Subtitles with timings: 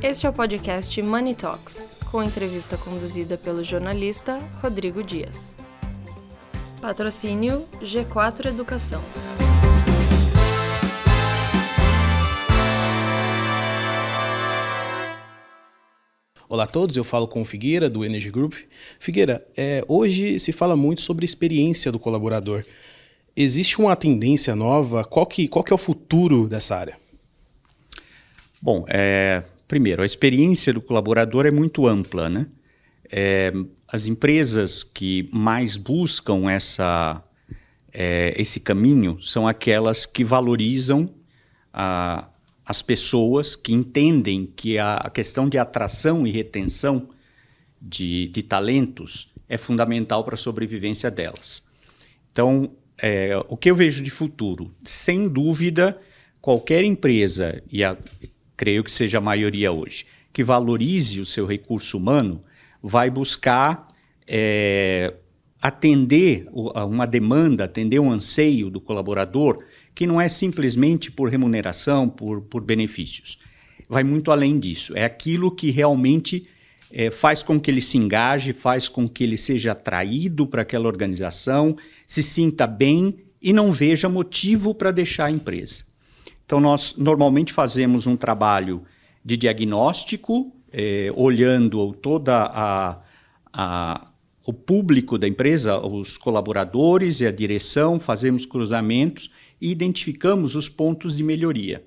[0.00, 5.58] Este é o podcast Money Talks, com entrevista conduzida pelo jornalista Rodrigo Dias.
[6.80, 9.02] Patrocínio G4 Educação.
[16.48, 18.54] Olá a todos, eu falo com o Figueira, do Energy Group.
[19.00, 22.64] Figueira, é, hoje se fala muito sobre experiência do colaborador.
[23.36, 25.04] Existe uma tendência nova?
[25.04, 26.96] Qual que, qual que é o futuro dessa área?
[28.62, 32.30] Bom, é, primeiro, a experiência do colaborador é muito ampla.
[32.30, 32.46] Né?
[33.10, 33.52] É,
[33.86, 37.22] as empresas que mais buscam essa,
[37.92, 41.08] é, esse caminho são aquelas que valorizam
[41.72, 42.28] a,
[42.64, 47.10] as pessoas que entendem que a, a questão de atração e retenção
[47.80, 51.62] de, de talentos é fundamental para a sobrevivência delas.
[52.32, 54.74] Então, é, o que eu vejo de futuro?
[54.82, 55.98] Sem dúvida,
[56.40, 57.96] qualquer empresa, e a,
[58.58, 62.40] creio que seja a maioria hoje, que valorize o seu recurso humano,
[62.82, 63.86] vai buscar
[64.26, 65.14] é,
[65.62, 72.42] atender uma demanda, atender um anseio do colaborador que não é simplesmente por remuneração, por,
[72.42, 73.38] por benefícios.
[73.88, 74.92] Vai muito além disso.
[74.96, 76.46] É aquilo que realmente
[76.92, 80.88] é, faz com que ele se engaje, faz com que ele seja atraído para aquela
[80.88, 85.84] organização, se sinta bem e não veja motivo para deixar a empresa.
[86.48, 88.82] Então, nós normalmente fazemos um trabalho
[89.22, 93.02] de diagnóstico, é, olhando toda a,
[93.52, 94.08] a
[94.46, 101.18] o público da empresa, os colaboradores e a direção, fazemos cruzamentos e identificamos os pontos
[101.18, 101.84] de melhoria.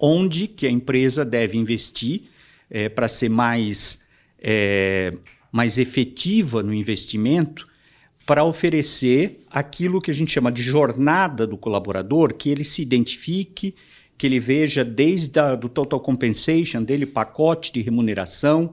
[0.00, 2.30] Onde que a empresa deve investir
[2.70, 5.12] é, para ser mais, é,
[5.52, 7.68] mais efetiva no investimento,
[8.26, 13.72] para oferecer aquilo que a gente chama de jornada do colaborador, que ele se identifique,
[14.18, 18.72] que ele veja desde o do total compensation dele, pacote de remuneração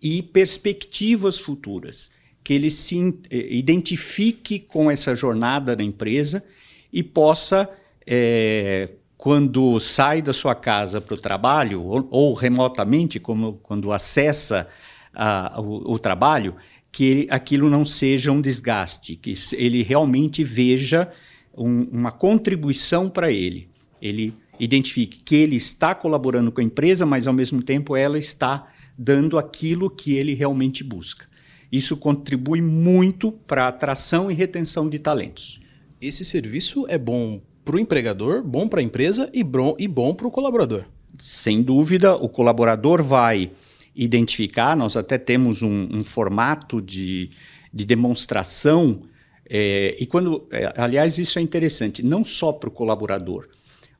[0.00, 2.12] e perspectivas futuras,
[2.44, 6.44] que ele se é, identifique com essa jornada da empresa
[6.92, 7.68] e possa,
[8.06, 14.68] é, quando sai da sua casa para o trabalho, ou, ou, remotamente, como quando acessa
[15.14, 16.54] a, o, o, trabalho,
[16.90, 21.10] que ele, aquilo não seja um desgaste, que ele realmente veja
[21.56, 23.68] um, uma contribuição para ele.
[24.00, 28.68] Ele identifique que ele está colaborando com a empresa, mas ao mesmo tempo ela está
[28.96, 31.26] dando aquilo que ele realmente busca.
[31.70, 35.62] Isso contribui muito para a atração e retenção de talentos
[36.02, 40.12] esse serviço é bom para o empregador, bom para a empresa e bom, e bom
[40.12, 40.84] para o colaborador.
[41.18, 43.52] Sem dúvida, o colaborador vai
[43.94, 47.30] identificar, nós até temos um, um formato de,
[47.72, 49.02] de demonstração,
[49.48, 53.48] é, e quando, é, aliás, isso é interessante, não só para o colaborador.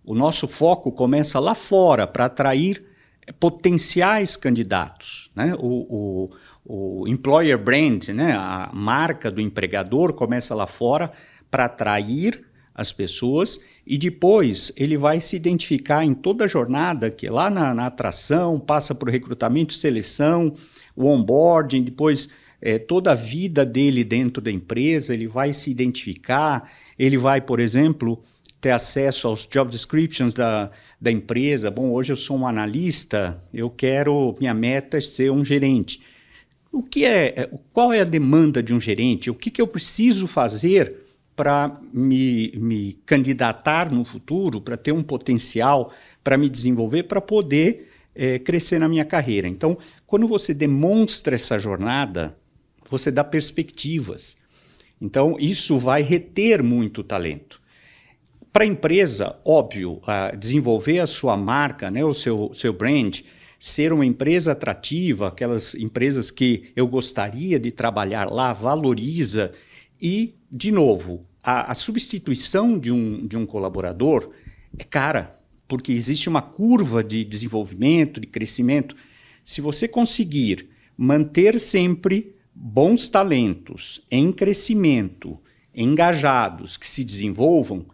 [0.04, 2.84] O nosso foco começa lá fora para atrair
[3.38, 5.31] potenciais candidatos.
[5.34, 5.54] Né?
[5.58, 6.31] O,
[6.64, 8.32] o, o employer brand, né?
[8.32, 11.12] a marca do empregador, começa lá fora
[11.50, 17.28] para atrair as pessoas e depois ele vai se identificar em toda a jornada, que
[17.28, 20.54] lá na, na atração, passa por recrutamento, seleção,
[20.96, 22.28] o onboarding, depois
[22.60, 27.58] é, toda a vida dele dentro da empresa, ele vai se identificar, ele vai, por
[27.58, 28.22] exemplo,
[28.60, 31.70] ter acesso aos job descriptions da, da empresa.
[31.70, 36.00] Bom, hoje eu sou um analista, eu quero, minha meta é ser um gerente.
[36.70, 39.28] O que é, é qual é a demanda de um gerente?
[39.28, 41.01] O que, que eu preciso fazer
[41.42, 45.92] para me, me candidatar no futuro, para ter um potencial,
[46.22, 49.48] para me desenvolver, para poder é, crescer na minha carreira.
[49.48, 49.76] Então,
[50.06, 52.38] quando você demonstra essa jornada,
[52.88, 54.38] você dá perspectivas.
[55.00, 57.60] Então, isso vai reter muito talento.
[58.52, 60.00] Para a empresa, óbvio,
[60.38, 63.19] desenvolver a sua marca, né, o seu, seu brand,
[63.58, 69.50] ser uma empresa atrativa, aquelas empresas que eu gostaria de trabalhar lá, valoriza
[70.00, 74.30] e, de novo, a, a substituição de um, de um colaborador
[74.78, 78.94] é cara, porque existe uma curva de desenvolvimento, de crescimento.
[79.44, 85.40] Se você conseguir manter sempre bons talentos em crescimento,
[85.75, 87.87] engajados, que se desenvolvam,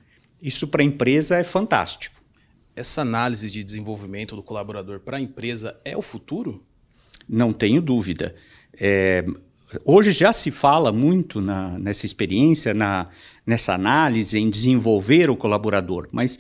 [0.43, 2.21] isso para a empresa é fantástico.
[2.75, 6.65] Essa análise de desenvolvimento do colaborador para a empresa é o futuro?
[7.29, 8.35] Não tenho dúvida.
[8.73, 9.25] É,
[9.85, 13.09] hoje já se fala muito na, nessa experiência, na,
[13.47, 16.39] nessa análise, em desenvolver o colaborador, mas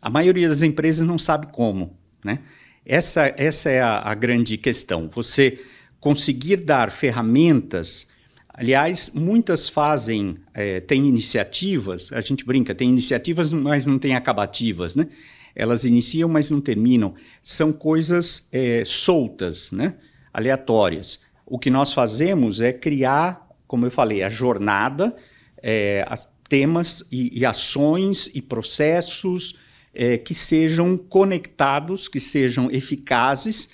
[0.00, 1.96] a maioria das empresas não sabe como.
[2.24, 2.40] Né?
[2.84, 5.08] Essa, essa é a, a grande questão.
[5.08, 5.58] Você
[6.00, 8.08] conseguir dar ferramentas.
[8.48, 14.96] Aliás, muitas fazem, é, tem iniciativas, a gente brinca, tem iniciativas, mas não tem acabativas,
[14.96, 15.06] né?
[15.54, 17.14] elas iniciam, mas não terminam.
[17.42, 19.94] São coisas é, soltas, né?
[20.32, 21.20] aleatórias.
[21.50, 25.16] O que nós fazemos é criar, como eu falei, a jornada,
[25.60, 26.06] é,
[26.48, 29.58] temas e, e, ações e processos
[29.92, 33.70] é, que sejam conectados, que sejam eficazes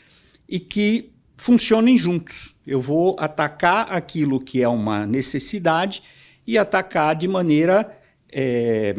[0.48, 2.54] e que funcionem juntos.
[2.66, 6.02] Eu vou atacar aquilo que é uma necessidade
[6.46, 7.94] e atacar de maneira
[8.32, 8.96] é,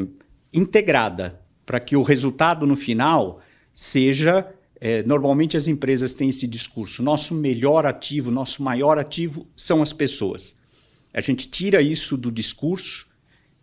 [0.53, 3.41] integrada, para que o resultado no final
[3.73, 4.53] seja.
[4.79, 9.91] É, normalmente as empresas têm esse discurso: nosso melhor ativo, nosso maior ativo são as
[9.91, 10.56] pessoas.
[11.13, 13.07] A gente tira isso do discurso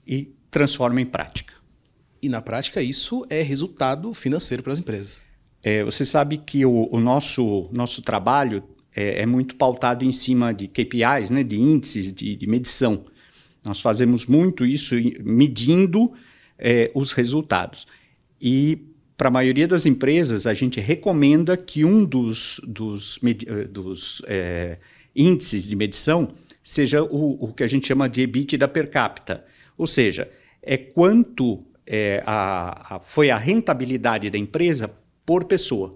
[0.06, 1.55] e transforma em prática.
[2.20, 5.22] E na prática isso é resultado financeiro para as empresas.
[5.62, 8.62] É, você sabe que o, o nosso, nosso trabalho
[8.94, 13.05] é, é, muito pautado em cima de KPIs, né, de índices de, de medição.
[13.64, 16.12] Nós fazemos muito isso medindo
[16.58, 17.87] é, os resultados.
[18.40, 18.78] E
[19.16, 24.78] para a maioria das empresas, a gente recomenda que um dos, dos, eh, dos é,
[25.14, 26.32] índices de medição
[26.62, 29.44] seja o, o, que a gente chama de EBITDA per capita.
[29.78, 30.28] Ou seja,
[30.62, 34.90] é quanto é, a, a, foi a rentabilidade da empresa
[35.25, 35.94] por pessoa,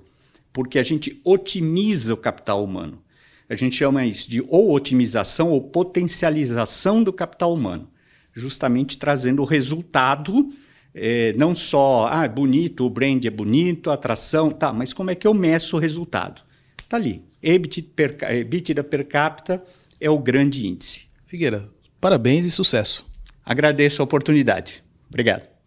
[0.52, 3.02] porque a gente otimiza o capital humano.
[3.48, 7.88] A gente chama isso de ou otimização ou potencialização do capital humano,
[8.34, 10.48] justamente trazendo o resultado,
[10.94, 15.14] é, não só, ah, bonito, o brand é bonito, a atração, tá, mas como é
[15.14, 16.42] que eu meço o resultado?
[16.80, 17.22] Está ali.
[17.42, 19.62] EBITDA per, EBITDA per capita
[20.00, 21.02] é o grande índice.
[21.26, 21.68] Figueira,
[22.00, 23.06] parabéns e sucesso.
[23.44, 24.82] Agradeço a oportunidade.
[25.08, 25.57] Obrigado.